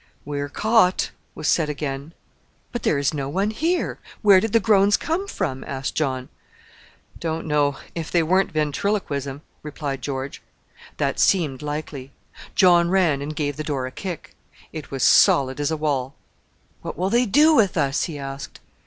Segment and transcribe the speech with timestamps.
[0.25, 2.15] "We're caught!" was said again.
[2.71, 6.29] "But there is no one here: where did the groans come from?" asked John.
[7.19, 10.41] "Don't know, if they weren't ventriloquism," replied George.
[10.97, 12.11] That seemed likely.
[12.55, 14.35] John ran and gave the door a kick:
[14.73, 16.15] it was solid as a wall.
[16.81, 18.59] "What will they do with us?" he asked.